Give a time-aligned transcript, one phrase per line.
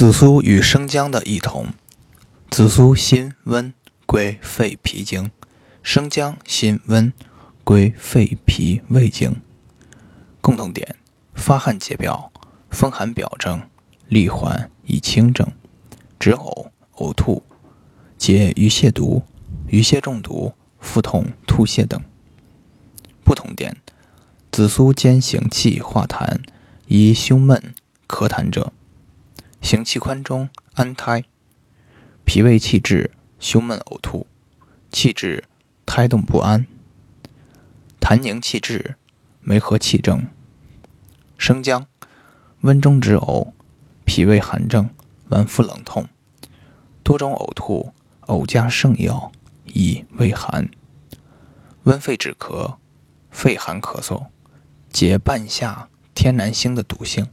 [0.00, 1.66] 紫苏与生姜的异同：
[2.48, 3.74] 紫苏辛温，
[4.06, 5.28] 归肺脾经；
[5.82, 7.12] 生姜辛温，
[7.64, 9.42] 归肺脾胃经。
[10.40, 10.96] 共同点：
[11.34, 12.32] 发汗解表，
[12.70, 13.60] 风寒表症，
[14.08, 15.46] 利缓以清症，
[16.18, 17.42] 止呕、呕吐，
[18.16, 19.22] 解鱼蟹毒、
[19.66, 22.02] 鱼蟹中毒、腹痛、吐泻等。
[23.22, 23.76] 不同点：
[24.50, 26.38] 紫苏兼行气化痰，
[26.86, 27.74] 宜胸闷
[28.08, 28.72] 咳痰者。
[29.60, 31.24] 行气宽中，安胎，
[32.24, 34.26] 脾胃气滞，胸闷呕吐，
[34.90, 35.44] 气滞，
[35.86, 36.66] 胎动不安，
[38.00, 38.96] 痰凝气滞，
[39.40, 40.26] 梅核气症。
[41.36, 41.86] 生姜，
[42.62, 43.52] 温中止呕，
[44.04, 44.90] 脾胃寒症，
[45.28, 46.08] 脘腹冷痛，
[47.02, 47.92] 多种呕吐，
[48.26, 49.30] 呕加圣药，
[49.66, 50.70] 以胃寒，
[51.84, 52.76] 温肺止咳，
[53.30, 54.26] 肺寒咳嗽，
[54.90, 57.28] 解半夏天南星的毒性。